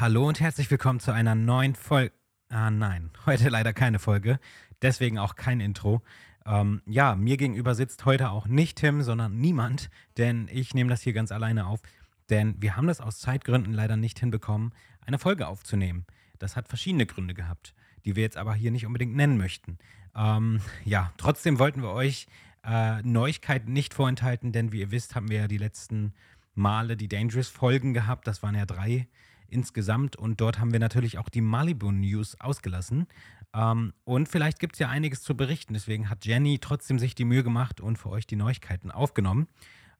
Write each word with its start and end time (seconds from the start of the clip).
Hallo 0.00 0.26
und 0.26 0.40
herzlich 0.40 0.70
willkommen 0.70 0.98
zu 0.98 1.12
einer 1.12 1.34
neuen 1.34 1.74
Folge. 1.74 2.14
Ah 2.48 2.70
nein, 2.70 3.10
heute 3.26 3.50
leider 3.50 3.74
keine 3.74 3.98
Folge, 3.98 4.40
deswegen 4.80 5.18
auch 5.18 5.36
kein 5.36 5.60
Intro. 5.60 6.00
Ähm, 6.46 6.80
ja, 6.86 7.14
mir 7.14 7.36
gegenüber 7.36 7.74
sitzt 7.74 8.06
heute 8.06 8.30
auch 8.30 8.46
nicht 8.46 8.78
Tim, 8.78 9.02
sondern 9.02 9.36
niemand, 9.36 9.90
denn 10.16 10.48
ich 10.50 10.72
nehme 10.72 10.88
das 10.88 11.02
hier 11.02 11.12
ganz 11.12 11.32
alleine 11.32 11.66
auf. 11.66 11.82
Denn 12.30 12.54
wir 12.62 12.78
haben 12.78 12.86
das 12.86 13.02
aus 13.02 13.18
Zeitgründen 13.18 13.74
leider 13.74 13.98
nicht 13.98 14.18
hinbekommen, 14.18 14.72
eine 15.04 15.18
Folge 15.18 15.46
aufzunehmen. 15.46 16.06
Das 16.38 16.56
hat 16.56 16.68
verschiedene 16.68 17.04
Gründe 17.04 17.34
gehabt, 17.34 17.74
die 18.06 18.16
wir 18.16 18.22
jetzt 18.22 18.38
aber 18.38 18.54
hier 18.54 18.70
nicht 18.70 18.86
unbedingt 18.86 19.14
nennen 19.14 19.36
möchten. 19.36 19.76
Ähm, 20.16 20.62
ja, 20.86 21.12
trotzdem 21.18 21.58
wollten 21.58 21.82
wir 21.82 21.90
euch 21.90 22.26
äh, 22.64 23.02
Neuigkeiten 23.02 23.74
nicht 23.74 23.92
vorenthalten, 23.92 24.52
denn 24.52 24.72
wie 24.72 24.80
ihr 24.80 24.92
wisst, 24.92 25.14
haben 25.14 25.28
wir 25.28 25.40
ja 25.40 25.46
die 25.46 25.58
letzten 25.58 26.14
Male 26.54 26.96
die 26.96 27.08
Dangerous-Folgen 27.08 27.92
gehabt. 27.92 28.26
Das 28.26 28.42
waren 28.42 28.54
ja 28.54 28.64
drei 28.64 29.06
insgesamt 29.50 30.16
und 30.16 30.40
dort 30.40 30.58
haben 30.58 30.72
wir 30.72 30.80
natürlich 30.80 31.18
auch 31.18 31.28
die 31.28 31.40
Malibu 31.40 31.90
News 31.90 32.40
ausgelassen. 32.40 33.06
Ähm, 33.54 33.92
und 34.04 34.28
vielleicht 34.28 34.58
gibt 34.58 34.74
es 34.74 34.78
ja 34.78 34.88
einiges 34.88 35.22
zu 35.22 35.36
berichten. 35.36 35.74
Deswegen 35.74 36.08
hat 36.08 36.24
Jenny 36.24 36.58
trotzdem 36.58 36.98
sich 36.98 37.14
die 37.14 37.24
Mühe 37.24 37.42
gemacht 37.42 37.80
und 37.80 37.98
für 37.98 38.10
euch 38.10 38.26
die 38.26 38.36
Neuigkeiten 38.36 38.90
aufgenommen. 38.90 39.48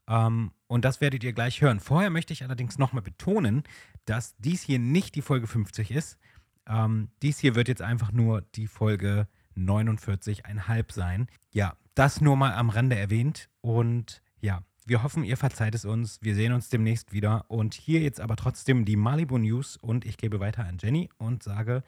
Ähm, 0.09 0.53
und 0.67 0.85
das 0.85 1.01
werdet 1.01 1.25
ihr 1.25 1.33
gleich 1.33 1.61
hören. 1.61 1.81
Vorher 1.81 2.11
möchte 2.11 2.33
ich 2.33 2.43
allerdings 2.43 2.79
nochmal 2.79 3.03
betonen, 3.03 3.65
dass 4.05 4.37
dies 4.39 4.63
hier 4.63 4.79
nicht 4.79 5.15
die 5.15 5.23
Folge 5.23 5.47
50 5.47 5.91
ist. 5.91 6.19
Ähm, 6.67 7.09
dies 7.23 7.39
hier 7.39 7.55
wird 7.55 7.69
jetzt 7.69 7.83
einfach 7.83 8.13
nur 8.13 8.43
die 8.55 8.67
Folge 8.67 9.29
49,5 9.57 10.93
sein. 10.93 11.29
Ja, 11.53 11.77
das 11.95 12.21
nur 12.21 12.37
mal 12.37 12.55
am 12.55 12.71
Rande 12.71 12.97
erwähnt. 12.97 13.49
Und 13.61 14.23
ja, 14.41 14.63
wir 14.87 15.03
hoffen, 15.03 15.25
ihr 15.25 15.37
verzeiht 15.37 15.75
es 15.75 15.85
uns. 15.85 16.19
Wir 16.23 16.35
sehen 16.35 16.53
uns 16.53 16.69
demnächst 16.69 17.13
wieder. 17.13 17.45
Und 17.49 17.75
hier 17.75 18.01
jetzt 18.01 18.21
aber 18.21 18.37
trotzdem 18.37 18.85
die 18.85 18.97
Malibu 18.97 19.39
News. 19.39 19.77
Und 19.77 20.05
ich 20.05 20.17
gebe 20.17 20.41
weiter 20.41 20.65
an 20.65 20.79
Jenny 20.81 21.11
und 21.19 21.43
sage 21.43 21.83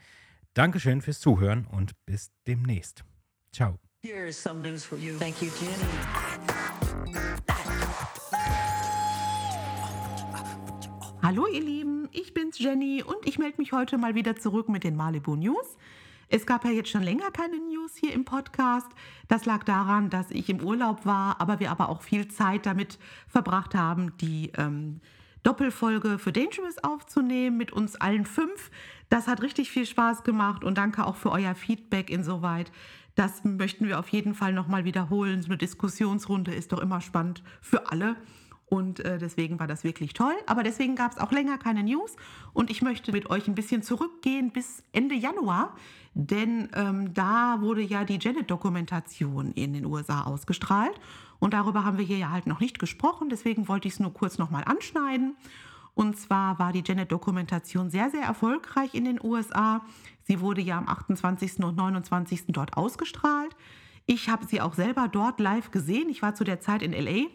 Dankeschön 0.55 1.01
fürs 1.01 1.21
Zuhören 1.21 1.67
und 1.67 1.93
bis 2.05 2.31
demnächst. 2.47 3.05
Ciao. 3.53 3.79
Here 4.05 4.27
is 4.27 4.43
some 4.43 4.61
news 4.61 4.85
for 4.85 4.99
you. 4.99 5.17
Thank 5.19 5.41
you, 5.41 5.49
Jenny. 5.61 5.73
Hallo 11.23 11.47
ihr 11.47 11.63
Lieben, 11.63 12.09
ich 12.11 12.35
bin's 12.35 12.59
Jenny 12.59 13.03
und 13.03 13.27
ich 13.27 13.39
melde 13.39 13.59
mich 13.59 13.73
heute 13.73 13.97
mal 13.97 14.17
wieder 14.17 14.35
zurück 14.35 14.69
mit 14.69 14.83
den 14.83 14.97
Malibu 14.97 15.37
News. 15.37 15.77
Es 16.35 16.47
gab 16.47 16.65
ja 16.65 16.71
jetzt 16.71 16.89
schon 16.89 17.03
länger 17.03 17.31
keine 17.31 17.59
News 17.59 17.95
hier 17.95 18.15
im 18.15 18.25
Podcast. 18.25 18.87
Das 19.29 19.45
lag 19.45 19.65
daran, 19.65 20.09
dass 20.09 20.31
ich 20.31 20.49
im 20.49 20.63
Urlaub 20.63 21.05
war, 21.05 21.39
aber 21.43 21.61
wir 21.61 21.71
aber 21.71 21.91
auch 21.91 22.01
viel 22.01 22.27
Zeit 22.29 22.65
damit 22.65 22.99
verbracht 23.29 23.75
haben, 23.75 24.17
die 24.17 24.51
ähm, 24.57 25.03
Doppelfolge 25.43 26.19
für 26.19 26.33
Dangerous 26.33 26.83
aufzunehmen 26.83 27.59
mit 27.59 27.71
uns 27.71 27.97
allen 27.97 28.25
fünf. 28.25 28.71
Das 29.11 29.29
hat 29.29 29.43
richtig 29.43 29.71
viel 29.71 29.85
Spaß 29.85 30.25
gemacht 30.25 30.65
und 30.65 30.79
danke 30.79 31.07
auch 31.07 31.17
für 31.17 31.31
euer 31.31 31.55
Feedback 31.55 32.09
insoweit. 32.09 32.73
Das 33.15 33.45
möchten 33.45 33.87
wir 33.87 33.99
auf 33.99 34.09
jeden 34.09 34.35
Fall 34.35 34.55
nochmal 34.55 34.87
wiederholen. 34.87 35.43
So 35.43 35.49
eine 35.49 35.59
Diskussionsrunde 35.59 36.55
ist 36.55 36.73
doch 36.73 36.79
immer 36.79 37.03
spannend 37.03 37.43
für 37.61 37.93
alle. 37.93 38.17
Und 38.73 39.01
äh, 39.01 39.19
deswegen 39.19 39.61
war 39.61 39.67
das 39.67 39.85
wirklich 39.85 40.15
toll. 40.15 40.33
Aber 40.47 40.63
deswegen 40.63 40.97
gab 40.97 41.13
es 41.13 41.19
auch 41.19 41.31
länger 41.31 41.59
keine 41.59 41.83
News. 41.83 42.17
Und 42.55 42.71
ich 42.71 42.81
möchte 42.81 43.13
mit 43.13 43.29
euch 43.29 43.47
ein 43.47 43.55
bisschen 43.55 43.83
zurückgehen 43.83 44.51
bis 44.51 44.83
Ende 44.93 45.15
Januar. 45.15 45.77
Denn 46.15 46.71
ähm, 46.73 47.13
da 47.13 47.59
wurde 47.61 47.83
ja 47.83 48.05
die 48.05 48.19
Janet-Dokumentation 48.19 49.53
in 49.53 49.75
den 49.75 49.85
USA 49.85 50.23
ausgestrahlt. 50.23 50.99
Und 51.39 51.53
darüber 51.53 51.85
haben 51.85 51.99
wir 51.99 52.05
hier 52.07 52.17
ja 52.17 52.31
halt 52.31 52.47
noch 52.47 52.61
nicht 52.61 52.79
gesprochen. 52.79 53.29
Deswegen 53.29 53.69
wollte 53.69 53.89
ich 53.89 53.95
es 53.95 54.01
nur 54.01 54.15
kurz 54.15 54.39
nochmal 54.39 54.65
anschneiden. 54.65 55.37
Und 55.93 56.19
zwar 56.19 56.59
war 56.59 56.73
die 56.73 56.83
Janet-Dokumentation 56.83 57.91
sehr, 57.91 58.09
sehr 58.09 58.23
erfolgreich 58.23 58.95
in 58.95 59.05
den 59.05 59.23
USA. 59.23 59.85
Sie 60.23 60.41
wurde 60.41 60.63
ja 60.63 60.79
am 60.79 60.89
28. 60.89 61.63
und 61.63 61.77
29. 61.77 62.45
dort 62.49 62.79
ausgestrahlt. 62.79 63.55
Ich 64.07 64.31
habe 64.31 64.47
sie 64.47 64.63
auch 64.63 64.73
selber 64.73 65.09
dort 65.09 65.41
live 65.41 65.71
gesehen. 65.73 66.09
Ich 66.09 66.23
war 66.23 66.35
zu 66.35 66.45
der 66.45 66.61
Zeit 66.61 66.81
in 66.81 66.93
LA 66.93 67.27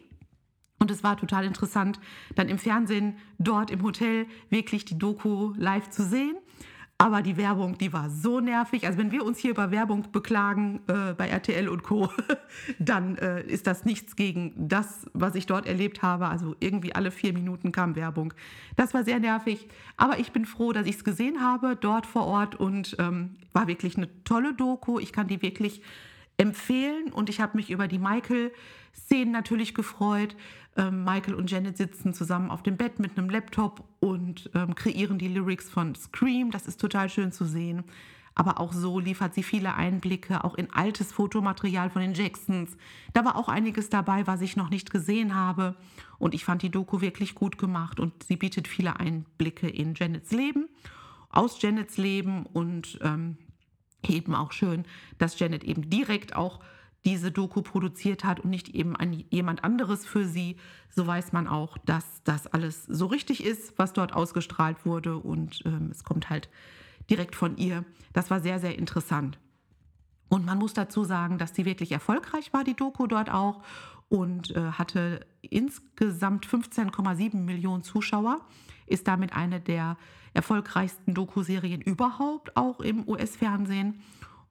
und 0.88 0.92
es 0.92 1.04
war 1.04 1.18
total 1.18 1.44
interessant, 1.44 2.00
dann 2.36 2.48
im 2.48 2.58
Fernsehen 2.58 3.18
dort 3.40 3.72
im 3.72 3.84
Hotel 3.84 4.26
wirklich 4.50 4.86
die 4.86 4.98
Doku 4.98 5.54
live 5.58 5.90
zu 5.90 6.02
sehen. 6.02 6.38
Aber 6.98 7.22
die 7.22 7.36
Werbung, 7.36 7.78
die 7.78 7.92
war 7.92 8.10
so 8.10 8.40
nervig. 8.40 8.88
Also 8.88 8.98
wenn 8.98 9.12
wir 9.12 9.26
uns 9.26 9.38
hier 9.38 9.52
über 9.52 9.70
Werbung 9.70 10.06
beklagen 10.14 10.80
äh, 10.88 11.14
bei 11.14 11.28
RTL 11.28 11.68
und 11.68 11.84
Co., 11.84 12.10
dann 12.80 13.18
äh, 13.18 13.44
ist 13.44 13.68
das 13.68 13.84
nichts 13.84 14.16
gegen 14.16 14.54
das, 14.56 15.06
was 15.14 15.36
ich 15.36 15.46
dort 15.46 15.68
erlebt 15.68 16.02
habe. 16.02 16.28
Also 16.28 16.56
irgendwie 16.62 16.96
alle 16.96 17.12
vier 17.12 17.34
Minuten 17.34 17.74
kam 17.74 17.98
Werbung. 17.98 18.34
Das 18.78 18.94
war 18.94 19.04
sehr 19.04 19.20
nervig. 19.20 19.68
Aber 19.98 20.20
ich 20.20 20.32
bin 20.32 20.46
froh, 20.46 20.72
dass 20.72 20.88
ich 20.88 20.96
es 20.96 21.04
gesehen 21.04 21.42
habe 21.42 21.76
dort 21.76 22.06
vor 22.06 22.26
Ort 22.26 22.56
und 22.56 22.96
ähm, 22.98 23.36
war 23.52 23.68
wirklich 23.68 23.98
eine 23.98 24.08
tolle 24.24 24.54
Doku. 24.54 25.00
Ich 25.00 25.12
kann 25.12 25.28
die 25.28 25.42
wirklich 25.42 25.82
empfehlen 26.38 27.12
und 27.12 27.30
ich 27.30 27.42
habe 27.42 27.58
mich 27.58 27.70
über 27.70 27.88
die 27.88 28.00
Michael-Szenen 28.00 29.32
natürlich 29.32 29.74
gefreut. 29.74 30.36
Ähm, 30.76 31.04
Michael 31.04 31.34
und 31.34 31.50
Janet 31.50 31.78
sitzen 31.78 32.14
zusammen 32.14 32.52
auf 32.52 32.62
dem 32.62 32.78
Bett 32.78 33.00
mit 33.00 33.18
einem 33.18 33.30
Laptop 33.30 33.84
und 34.00 34.50
ähm, 34.54 34.76
kreieren 34.76 35.18
die 35.18 35.28
Lyrics 35.28 35.70
von 35.70 35.96
Scream. 35.96 36.52
Das 36.52 36.68
ist 36.68 36.80
total 36.80 37.10
schön 37.10 37.32
zu 37.32 37.46
sehen. 37.46 37.84
Aber 38.36 38.60
auch 38.60 38.72
so 38.72 39.00
liefert 39.00 39.34
sie 39.34 39.42
viele 39.42 39.74
Einblicke, 39.74 40.44
auch 40.44 40.54
in 40.54 40.72
altes 40.72 41.12
Fotomaterial 41.12 41.90
von 41.90 42.04
den 42.04 42.14
Jacksons. 42.14 42.78
Da 43.14 43.26
war 43.26 43.36
auch 43.36 43.50
einiges 43.50 43.90
dabei, 43.90 44.28
was 44.28 44.42
ich 44.42 44.56
noch 44.56 44.70
nicht 44.70 44.92
gesehen 44.92 45.34
habe. 45.34 45.76
Und 46.20 46.36
ich 46.36 46.46
fand 46.46 46.62
die 46.62 46.70
Doku 46.70 47.02
wirklich 47.02 47.34
gut 47.34 47.58
gemacht 47.58 48.00
und 48.00 48.22
sie 48.22 48.36
bietet 48.36 48.68
viele 48.68 49.00
Einblicke 49.00 49.68
in 49.68 49.96
Janets 49.96 50.32
Leben, 50.32 50.70
aus 51.32 51.60
Janets 51.60 51.98
Leben 51.98 52.46
und 52.46 53.00
ähm, 53.02 53.38
eben 54.10 54.36
auch 54.36 54.52
schön, 54.52 54.86
dass 55.18 55.40
Janet 55.40 55.64
eben 55.64 55.90
direkt 55.90 56.36
auch 56.36 56.60
diese 57.06 57.32
Doku 57.32 57.62
produziert 57.62 58.24
hat 58.24 58.42
und 58.42 58.50
nicht 58.50 58.70
eben 58.76 58.96
an 58.96 59.14
jemand 59.30 59.64
anderes 59.64 60.06
für 60.06 60.26
sie. 60.26 60.58
So 60.90 61.08
weiß 61.08 61.32
man 61.32 61.48
auch, 61.48 61.78
dass 61.80 62.22
das 62.24 62.48
alles 62.48 62.86
so 62.86 63.06
richtig 63.06 63.44
ist, 63.46 63.78
was 63.78 63.94
dort 63.94 64.14
ausgestrahlt 64.14 64.86
wurde 64.86 65.18
und 65.18 65.62
ähm, 65.66 65.90
es 65.92 66.04
kommt 66.04 66.30
halt 66.30 66.50
direkt 67.10 67.36
von 67.36 67.56
ihr. 67.58 67.86
Das 68.14 68.30
war 68.30 68.40
sehr, 68.42 68.60
sehr 68.60 68.78
interessant. 68.78 69.40
Und 70.30 70.46
man 70.46 70.58
muss 70.58 70.74
dazu 70.74 71.04
sagen, 71.06 71.38
dass 71.38 71.54
die 71.54 71.66
wirklich 71.66 71.92
erfolgreich 71.92 72.52
war, 72.52 72.64
die 72.64 72.76
Doku 72.76 73.08
dort 73.08 73.32
auch 73.32 73.62
und 74.10 74.56
äh, 74.56 74.72
hatte 74.72 75.26
insgesamt 75.42 76.46
15,7 76.46 77.38
Millionen 77.38 77.84
Zuschauer, 77.84 78.42
ist 78.86 79.08
damit 79.08 79.34
eine 79.34 79.60
der 79.60 79.98
erfolgreichsten 80.34 81.14
Dokuserien 81.14 81.82
überhaupt, 81.82 82.56
auch 82.56 82.80
im 82.80 83.08
US-Fernsehen. 83.08 84.02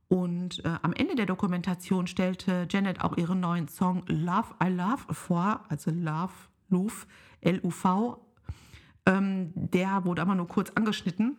Und 0.08 0.64
äh, 0.64 0.74
am 0.82 0.92
Ende 0.92 1.14
der 1.16 1.26
Dokumentation 1.26 2.06
stellte 2.06 2.66
Janet 2.70 3.00
auch 3.00 3.16
ihren 3.16 3.40
neuen 3.40 3.68
Song 3.68 4.04
Love 4.06 4.54
I 4.62 4.68
Love 4.68 5.12
vor, 5.14 5.64
also 5.68 5.90
Love, 5.90 6.32
Luf, 6.68 7.06
L-U-V. 7.40 8.24
Ähm, 9.06 9.52
der 9.54 10.04
wurde 10.04 10.22
aber 10.22 10.34
nur 10.34 10.48
kurz 10.48 10.70
angeschnitten. 10.70 11.36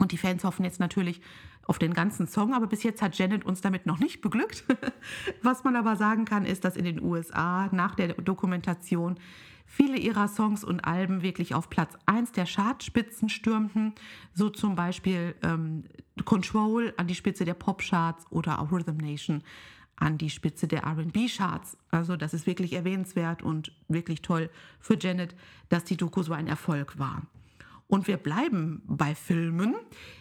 Und 0.00 0.12
die 0.12 0.18
Fans 0.18 0.44
hoffen 0.44 0.64
jetzt 0.64 0.80
natürlich 0.80 1.20
auf 1.64 1.78
den 1.78 1.92
ganzen 1.92 2.26
Song, 2.26 2.54
aber 2.54 2.66
bis 2.66 2.82
jetzt 2.82 3.02
hat 3.02 3.16
Janet 3.18 3.44
uns 3.44 3.60
damit 3.60 3.84
noch 3.84 3.98
nicht 3.98 4.22
beglückt. 4.22 4.64
Was 5.42 5.62
man 5.62 5.76
aber 5.76 5.94
sagen 5.94 6.24
kann, 6.24 6.46
ist, 6.46 6.64
dass 6.64 6.74
in 6.74 6.86
den 6.86 7.02
USA 7.02 7.68
nach 7.70 7.94
der 7.94 8.14
Dokumentation 8.14 9.20
viele 9.66 9.98
ihrer 9.98 10.26
Songs 10.26 10.64
und 10.64 10.80
Alben 10.80 11.22
wirklich 11.22 11.54
auf 11.54 11.68
Platz 11.68 11.94
1 12.06 12.32
der 12.32 12.46
Chartspitzen 12.46 13.28
stürmten, 13.28 13.94
so 14.32 14.48
zum 14.48 14.74
Beispiel 14.74 15.34
ähm, 15.42 15.84
Control 16.24 16.94
an 16.96 17.06
die 17.06 17.14
Spitze 17.14 17.44
der 17.44 17.54
Pop-Charts 17.54 18.24
oder 18.30 18.58
auch 18.58 18.72
Rhythm 18.72 18.96
Nation 18.96 19.44
an 19.96 20.16
die 20.16 20.30
Spitze 20.30 20.66
der 20.66 20.86
RB-Charts. 20.86 21.76
Also 21.90 22.16
das 22.16 22.32
ist 22.32 22.46
wirklich 22.46 22.72
erwähnenswert 22.72 23.42
und 23.42 23.70
wirklich 23.86 24.22
toll 24.22 24.48
für 24.80 24.98
Janet, 24.98 25.36
dass 25.68 25.84
die 25.84 25.98
Doku 25.98 26.22
so 26.22 26.32
ein 26.32 26.48
Erfolg 26.48 26.98
war. 26.98 27.22
Und 27.90 28.06
wir 28.06 28.18
bleiben 28.18 28.82
bei 28.86 29.16
Filmen 29.16 29.74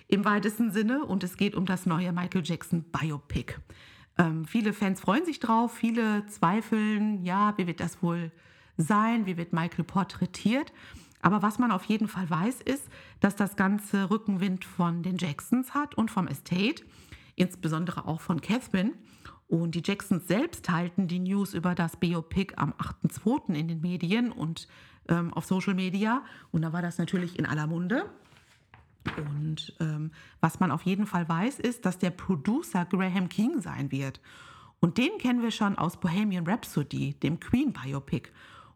im 0.08 0.26
weitesten 0.26 0.72
Sinne 0.72 1.06
und 1.06 1.24
es 1.24 1.38
geht 1.38 1.54
um 1.54 1.68
das 1.68 1.86
neue 1.86 2.12
Michael 2.12 2.42
Jackson 2.44 2.84
Biopic. 2.84 3.54
Ähm, 4.18 4.46
viele 4.46 4.74
Fans 4.74 5.00
freuen 5.00 5.24
sich 5.24 5.40
drauf, 5.40 5.76
viele 5.76 6.26
zweifeln, 6.26 7.24
ja, 7.24 7.54
wie 7.58 7.68
wird 7.68 7.80
das 7.80 8.02
wohl 8.02 8.32
sein, 8.76 9.28
wie 9.28 9.38
wird 9.38 9.54
Michael 9.54 9.84
porträtiert. 9.84 10.74
Aber 11.22 11.44
was 11.44 11.60
man 11.60 11.72
auf 11.72 11.84
jeden 11.84 12.08
Fall 12.08 12.28
weiß, 12.28 12.62
ist, 12.62 12.90
dass 13.20 13.36
das 13.36 13.56
ganze 13.56 14.10
Rückenwind 14.10 14.66
von 14.66 15.04
den 15.04 15.18
Jacksons 15.18 15.76
hat 15.76 15.94
und 15.94 16.10
vom 16.10 16.28
Estate, 16.28 16.84
insbesondere 17.36 18.08
auch 18.08 18.22
von 18.22 18.42
Catherine. 18.42 18.94
Und 19.48 19.76
die 19.76 19.84
Jacksons 19.86 20.28
selbst 20.28 20.66
teilten 20.66 21.08
die 21.08 21.20
News 21.20 21.54
über 21.54 21.76
das 21.76 21.98
Biopic 21.98 22.56
am 22.56 22.74
8.2. 22.74 23.54
in 23.54 23.68
den 23.68 23.82
Medien 23.82 24.32
und 24.32 24.68
ähm, 25.10 25.34
auf 25.34 25.46
Social 25.46 25.74
Media. 25.74 26.24
Und 26.52 26.62
da 26.62 26.72
war 26.72 26.82
das 26.82 26.98
natürlich 26.98 27.38
in 27.38 27.46
aller 27.46 27.68
Munde. 27.68 28.10
Und 29.18 29.76
ähm, 29.80 30.12
was 30.40 30.60
man 30.60 30.72
auf 30.72 30.84
jeden 30.84 31.06
Fall 31.06 31.28
weiß, 31.28 31.60
ist, 31.60 31.86
dass 31.86 31.98
der 31.98 32.12
Producer 32.12 32.86
Graham 32.86 33.28
King 33.28 33.60
sein 33.62 33.92
wird. 33.92 34.22
Und 34.80 34.98
den 34.98 35.18
kennen 35.20 35.42
wir 35.42 35.52
schon 35.52 35.78
aus 35.78 36.00
Bohemian 36.00 36.48
Rhapsody, 36.48 37.16
dem 37.16 37.40
Queen 37.40 37.74
Biopic. 37.74 38.30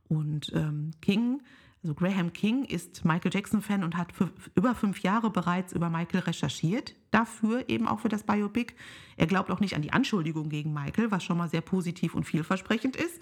Und 0.09 0.51
ähm, 0.53 0.91
King 1.01 1.41
Also 1.83 1.93
Graham 1.95 2.31
King 2.31 2.63
ist 2.63 3.03
Michael 3.03 3.33
Jackson-Fan 3.33 3.83
und 3.83 3.97
hat 3.97 4.13
für 4.13 4.31
über 4.55 4.73
fünf 4.73 5.01
Jahre 5.01 5.29
bereits 5.29 5.73
über 5.73 5.89
Michael 5.89 6.21
recherchiert, 6.21 6.95
dafür 7.11 7.67
eben 7.67 7.87
auch 7.89 7.99
für 7.99 8.09
das 8.09 8.23
Biopic. 8.23 8.73
Er 9.17 9.27
glaubt 9.27 9.51
auch 9.51 9.59
nicht 9.59 9.75
an 9.75 9.81
die 9.81 9.91
Anschuldigung 9.91 10.47
gegen 10.47 10.73
Michael, 10.73 11.11
was 11.11 11.25
schon 11.25 11.37
mal 11.37 11.49
sehr 11.49 11.61
positiv 11.61 12.15
und 12.15 12.23
vielversprechend 12.23 12.95
ist. 12.95 13.21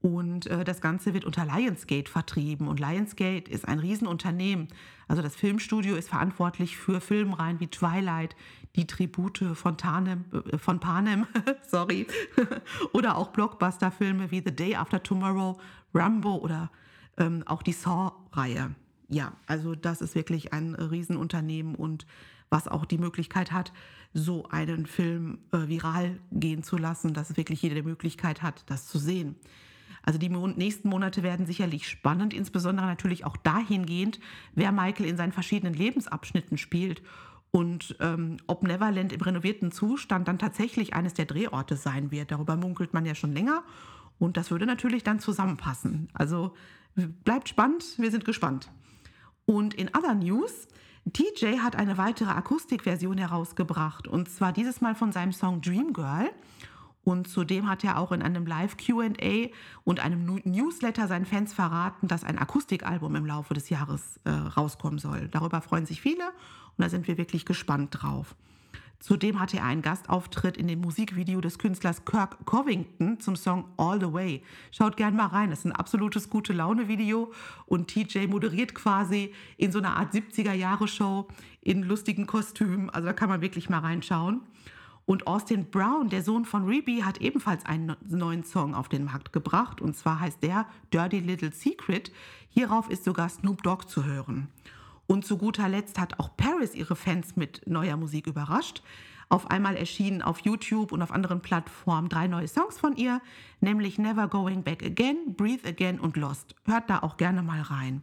Und 0.00 0.46
äh, 0.46 0.62
das 0.64 0.80
Ganze 0.80 1.12
wird 1.12 1.24
unter 1.24 1.44
Lionsgate 1.44 2.10
vertrieben. 2.10 2.68
Und 2.68 2.78
Lionsgate 2.78 3.50
ist 3.50 3.66
ein 3.66 3.80
Riesenunternehmen. 3.80 4.68
Also 5.08 5.22
das 5.22 5.34
Filmstudio 5.34 5.96
ist 5.96 6.08
verantwortlich 6.08 6.76
für 6.76 7.00
Filmreihen 7.00 7.58
wie 7.58 7.66
Twilight, 7.66 8.36
die 8.76 8.86
Tribute 8.86 9.44
von, 9.54 9.76
Tanem, 9.76 10.24
äh, 10.32 10.58
von 10.58 10.78
Panem, 10.78 11.26
sorry, 11.66 12.06
oder 12.92 13.16
auch 13.16 13.28
Blockbuster-Filme 13.28 14.30
wie 14.30 14.42
The 14.44 14.54
Day 14.54 14.76
After 14.76 15.02
Tomorrow, 15.02 15.58
Rambo 15.92 16.36
oder 16.36 16.70
ähm, 17.16 17.42
auch 17.46 17.62
die 17.62 17.72
Saw-Reihe. 17.72 18.74
Ja, 19.08 19.32
also 19.46 19.74
das 19.74 20.00
ist 20.00 20.14
wirklich 20.14 20.52
ein 20.52 20.74
Riesenunternehmen 20.74 21.74
und 21.74 22.06
was 22.50 22.68
auch 22.68 22.84
die 22.84 22.98
Möglichkeit 22.98 23.52
hat, 23.52 23.72
so 24.14 24.46
einen 24.48 24.86
Film 24.86 25.38
äh, 25.52 25.66
viral 25.66 26.18
gehen 26.30 26.62
zu 26.62 26.76
lassen, 26.76 27.14
dass 27.14 27.36
wirklich 27.36 27.62
jeder 27.62 27.76
die 27.76 27.82
Möglichkeit 27.82 28.42
hat, 28.42 28.62
das 28.66 28.86
zu 28.86 28.98
sehen. 28.98 29.36
Also 30.02 30.18
die 30.18 30.28
nächsten 30.28 30.88
Monate 30.88 31.22
werden 31.22 31.46
sicherlich 31.46 31.88
spannend, 31.88 32.32
insbesondere 32.32 32.86
natürlich 32.86 33.24
auch 33.24 33.36
dahingehend, 33.36 34.20
wer 34.54 34.72
Michael 34.72 35.06
in 35.06 35.16
seinen 35.16 35.32
verschiedenen 35.32 35.74
Lebensabschnitten 35.74 36.58
spielt 36.58 37.02
und 37.50 37.96
ähm, 38.00 38.36
ob 38.46 38.62
Neverland 38.62 39.12
im 39.12 39.20
renovierten 39.20 39.72
Zustand 39.72 40.28
dann 40.28 40.38
tatsächlich 40.38 40.94
eines 40.94 41.14
der 41.14 41.24
Drehorte 41.24 41.76
sein 41.76 42.10
wird. 42.10 42.30
Darüber 42.30 42.56
munkelt 42.56 42.92
man 42.92 43.06
ja 43.06 43.14
schon 43.14 43.32
länger 43.32 43.64
und 44.18 44.36
das 44.36 44.50
würde 44.50 44.66
natürlich 44.66 45.02
dann 45.02 45.20
zusammenpassen. 45.20 46.08
Also 46.12 46.54
bleibt 47.24 47.48
spannend, 47.48 47.84
wir 47.98 48.10
sind 48.10 48.24
gespannt. 48.24 48.70
Und 49.46 49.74
in 49.74 49.88
Other 49.96 50.14
News, 50.14 50.68
TJ 51.12 51.60
hat 51.60 51.76
eine 51.76 51.96
weitere 51.96 52.30
Akustikversion 52.30 53.16
herausgebracht 53.16 54.06
und 54.06 54.28
zwar 54.28 54.52
dieses 54.52 54.80
Mal 54.80 54.94
von 54.94 55.12
seinem 55.12 55.32
Song 55.32 55.62
Dream 55.62 55.92
Girl. 55.92 56.30
Und 57.08 57.26
zudem 57.26 57.66
hat 57.70 57.84
er 57.84 57.96
auch 57.96 58.12
in 58.12 58.20
einem 58.20 58.44
Live-QA 58.44 59.48
und 59.82 59.98
einem 59.98 60.26
Newsletter 60.44 61.08
seinen 61.08 61.24
Fans 61.24 61.54
verraten, 61.54 62.06
dass 62.06 62.22
ein 62.22 62.36
Akustikalbum 62.36 63.16
im 63.16 63.24
Laufe 63.24 63.54
des 63.54 63.70
Jahres 63.70 64.20
äh, 64.24 64.30
rauskommen 64.30 64.98
soll. 64.98 65.26
Darüber 65.28 65.62
freuen 65.62 65.86
sich 65.86 66.02
viele 66.02 66.24
und 66.26 66.84
da 66.84 66.90
sind 66.90 67.08
wir 67.08 67.16
wirklich 67.16 67.46
gespannt 67.46 67.96
drauf. 67.98 68.36
Zudem 69.00 69.40
hatte 69.40 69.56
er 69.56 69.64
einen 69.64 69.80
Gastauftritt 69.80 70.58
in 70.58 70.68
dem 70.68 70.82
Musikvideo 70.82 71.40
des 71.40 71.58
Künstlers 71.58 72.04
Kirk 72.04 72.44
Covington 72.44 73.18
zum 73.20 73.36
Song 73.36 73.64
All 73.78 73.98
the 73.98 74.12
Way. 74.12 74.42
Schaut 74.70 74.98
gern 74.98 75.16
mal 75.16 75.28
rein, 75.28 75.48
das 75.48 75.60
ist 75.60 75.64
ein 75.64 75.72
absolutes 75.72 76.28
gute 76.28 76.52
Laune-Video 76.52 77.32
und 77.64 77.88
TJ 77.88 78.26
moderiert 78.26 78.74
quasi 78.74 79.32
in 79.56 79.72
so 79.72 79.78
einer 79.78 79.96
Art 79.96 80.12
70er-Jahre-Show 80.12 81.26
in 81.62 81.84
lustigen 81.84 82.26
Kostümen. 82.26 82.90
Also 82.90 83.06
da 83.06 83.14
kann 83.14 83.30
man 83.30 83.40
wirklich 83.40 83.70
mal 83.70 83.78
reinschauen. 83.78 84.42
Und 85.08 85.26
Austin 85.26 85.70
Brown, 85.70 86.10
der 86.10 86.22
Sohn 86.22 86.44
von 86.44 86.66
Reby, 86.66 87.00
hat 87.00 87.22
ebenfalls 87.22 87.64
einen 87.64 87.96
neuen 88.06 88.44
Song 88.44 88.74
auf 88.74 88.90
den 88.90 89.04
Markt 89.04 89.32
gebracht. 89.32 89.80
Und 89.80 89.96
zwar 89.96 90.20
heißt 90.20 90.42
der 90.42 90.66
Dirty 90.92 91.20
Little 91.20 91.50
Secret. 91.50 92.12
Hierauf 92.50 92.90
ist 92.90 93.04
sogar 93.04 93.30
Snoop 93.30 93.62
Dogg 93.62 93.86
zu 93.88 94.04
hören. 94.04 94.48
Und 95.06 95.24
zu 95.24 95.38
guter 95.38 95.66
Letzt 95.66 95.98
hat 95.98 96.18
auch 96.18 96.36
Paris 96.36 96.74
ihre 96.74 96.94
Fans 96.94 97.36
mit 97.36 97.66
neuer 97.66 97.96
Musik 97.96 98.26
überrascht. 98.26 98.82
Auf 99.30 99.50
einmal 99.50 99.76
erschienen 99.76 100.20
auf 100.20 100.40
YouTube 100.40 100.92
und 100.92 101.00
auf 101.00 101.10
anderen 101.10 101.40
Plattformen 101.40 102.10
drei 102.10 102.26
neue 102.26 102.46
Songs 102.46 102.78
von 102.78 102.94
ihr, 102.94 103.22
nämlich 103.62 103.96
Never 103.96 104.28
Going 104.28 104.62
Back 104.62 104.84
Again, 104.84 105.34
Breathe 105.38 105.66
Again 105.66 106.00
und 106.00 106.18
Lost. 106.18 106.54
Hört 106.66 106.90
da 106.90 106.98
auch 106.98 107.16
gerne 107.16 107.42
mal 107.42 107.62
rein. 107.62 108.02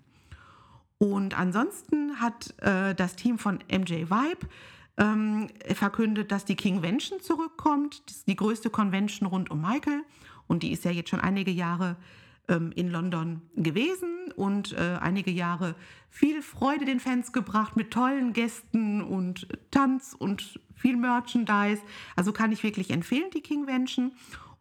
Und 0.97 1.37
ansonsten 1.37 2.19
hat 2.19 2.59
äh, 2.63 2.95
das 2.95 3.15
Team 3.15 3.37
von 3.37 3.59
MJ 3.71 4.09
Vibe 4.09 4.47
ähm, 4.97 5.47
verkündet, 5.73 6.31
dass 6.31 6.45
die 6.45 6.55
Kingvention 6.55 7.19
zurückkommt. 7.19 8.03
Das 8.07 8.17
ist 8.17 8.27
die 8.27 8.35
größte 8.35 8.69
Convention 8.69 9.27
rund 9.27 9.51
um 9.51 9.61
Michael 9.61 10.03
und 10.47 10.63
die 10.63 10.71
ist 10.71 10.85
ja 10.85 10.91
jetzt 10.91 11.09
schon 11.09 11.19
einige 11.19 11.51
Jahre 11.51 11.97
ähm, 12.47 12.71
in 12.75 12.89
London 12.89 13.41
gewesen 13.55 14.31
und 14.35 14.73
äh, 14.73 14.97
einige 15.01 15.31
Jahre 15.31 15.75
viel 16.09 16.41
Freude 16.41 16.85
den 16.85 16.99
Fans 16.99 17.33
gebracht 17.33 17.75
mit 17.75 17.91
tollen 17.91 18.33
Gästen 18.33 19.01
und 19.01 19.47
Tanz 19.71 20.15
und 20.17 20.59
viel 20.75 20.97
Merchandise. 20.97 21.81
Also 22.15 22.31
kann 22.31 22.51
ich 22.51 22.63
wirklich 22.63 22.91
empfehlen, 22.91 23.29
die 23.33 23.41
Kingvention. 23.41 24.13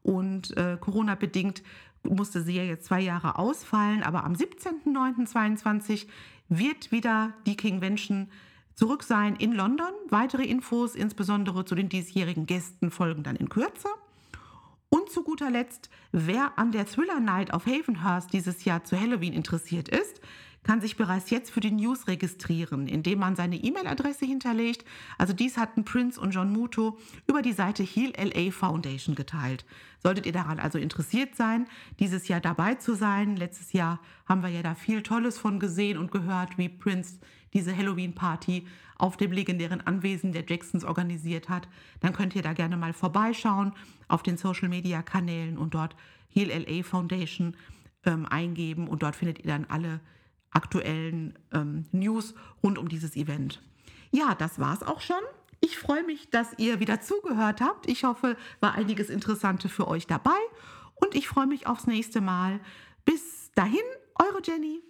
Und 0.02 0.56
äh, 0.56 0.76
Corona-bedingt 0.78 1.62
musste 2.02 2.42
sie 2.42 2.56
ja 2.56 2.62
jetzt 2.62 2.86
zwei 2.86 3.00
Jahre 3.00 3.38
ausfallen, 3.38 4.02
aber 4.02 4.24
am 4.24 4.34
17.09.22 4.34 6.06
wird 6.48 6.92
wieder 6.92 7.32
die 7.46 7.56
Kingvention 7.56 8.28
zurück 8.74 9.02
sein 9.02 9.36
in 9.36 9.52
London. 9.52 9.92
Weitere 10.08 10.44
Infos, 10.44 10.94
insbesondere 10.94 11.64
zu 11.64 11.74
den 11.74 11.88
diesjährigen 11.88 12.46
Gästen, 12.46 12.90
folgen 12.90 13.22
dann 13.22 13.36
in 13.36 13.48
Kürze. 13.48 13.88
Und 14.88 15.10
zu 15.10 15.24
guter 15.24 15.50
Letzt, 15.50 15.90
wer 16.12 16.58
an 16.58 16.70
der 16.70 16.86
Thriller 16.86 17.18
Night 17.20 17.52
auf 17.52 17.66
Havenhurst 17.66 18.32
dieses 18.32 18.64
Jahr 18.64 18.84
zu 18.84 19.00
Halloween 19.00 19.32
interessiert 19.32 19.88
ist, 19.88 20.20
kann 20.64 20.80
sich 20.80 20.96
bereits 20.96 21.30
jetzt 21.30 21.50
für 21.50 21.60
die 21.60 21.70
News 21.70 22.08
registrieren, 22.08 22.88
indem 22.88 23.20
man 23.20 23.36
seine 23.36 23.56
E-Mail-Adresse 23.56 24.26
hinterlegt. 24.26 24.84
Also 25.18 25.32
dies 25.32 25.56
hatten 25.56 25.84
Prince 25.84 26.20
und 26.20 26.32
John 26.32 26.52
Muto 26.52 26.98
über 27.28 27.42
die 27.42 27.52
Seite 27.52 27.84
Heal 27.84 28.12
LA 28.16 28.50
Foundation 28.50 29.14
geteilt. 29.14 29.64
Solltet 30.02 30.26
ihr 30.26 30.32
daran 30.32 30.58
also 30.58 30.78
interessiert 30.78 31.36
sein, 31.36 31.66
dieses 32.00 32.28
Jahr 32.28 32.40
dabei 32.40 32.74
zu 32.74 32.94
sein, 32.94 33.36
letztes 33.36 33.72
Jahr 33.72 34.00
haben 34.26 34.42
wir 34.42 34.50
ja 34.50 34.62
da 34.62 34.74
viel 34.74 35.02
Tolles 35.02 35.38
von 35.38 35.60
gesehen 35.60 35.98
und 35.98 36.10
gehört, 36.10 36.58
wie 36.58 36.68
Prince 36.68 37.20
diese 37.54 37.74
Halloween-Party 37.76 38.66
auf 38.96 39.16
dem 39.16 39.32
legendären 39.32 39.80
Anwesen 39.80 40.32
der 40.32 40.44
Jacksons 40.46 40.84
organisiert 40.84 41.48
hat, 41.48 41.68
dann 42.00 42.12
könnt 42.12 42.34
ihr 42.34 42.42
da 42.42 42.52
gerne 42.52 42.76
mal 42.76 42.92
vorbeischauen 42.92 43.72
auf 44.08 44.22
den 44.22 44.36
Social-Media-Kanälen 44.36 45.56
und 45.56 45.74
dort 45.74 45.96
Heal 46.28 46.48
LA 46.48 46.82
Foundation 46.82 47.56
ähm, 48.04 48.26
eingeben 48.26 48.88
und 48.88 49.02
dort 49.02 49.16
findet 49.16 49.38
ihr 49.38 49.46
dann 49.46 49.66
alle 49.66 50.00
aktuellen 50.54 51.38
ähm, 51.52 51.84
News 51.92 52.34
rund 52.62 52.78
um 52.78 52.88
dieses 52.88 53.16
Event. 53.16 53.62
Ja, 54.10 54.34
das 54.34 54.58
war's 54.58 54.82
auch 54.82 55.00
schon. 55.00 55.20
Ich 55.60 55.78
freue 55.78 56.04
mich, 56.04 56.30
dass 56.30 56.58
ihr 56.58 56.80
wieder 56.80 57.00
zugehört 57.00 57.60
habt. 57.60 57.88
Ich 57.88 58.04
hoffe, 58.04 58.36
war 58.60 58.74
einiges 58.74 59.08
Interessante 59.08 59.68
für 59.68 59.88
euch 59.88 60.06
dabei 60.06 60.38
und 60.94 61.14
ich 61.14 61.28
freue 61.28 61.46
mich 61.46 61.66
aufs 61.66 61.86
nächste 61.86 62.20
Mal. 62.20 62.60
Bis 63.04 63.50
dahin, 63.54 63.80
eure 64.18 64.40
Jenny. 64.42 64.82